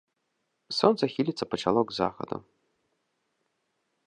Сонца 0.79 1.03
хіліцца 1.15 1.45
пачало 1.53 1.81
к 1.91 1.97
захаду. 2.01 2.37